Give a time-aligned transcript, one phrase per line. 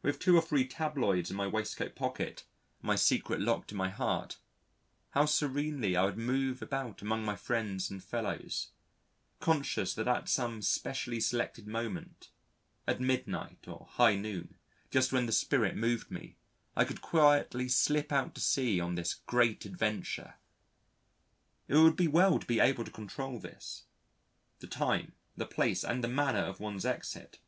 [0.00, 2.44] With two or three tabloids in my waistcoat pocket,
[2.78, 4.38] and my secret locked in my heart,
[5.10, 8.68] how serenely I would move about among my friends and fellows,
[9.40, 12.30] conscious that at some specially selected moment
[12.86, 14.56] at midnight or high noon
[14.92, 16.36] just when the spirit moved me,
[16.76, 20.34] I could quietly slip out to sea on this Great Adventure.
[21.66, 23.82] It would be well to be able to control this:
[24.60, 27.40] the time, the place, and the manner of one's exit.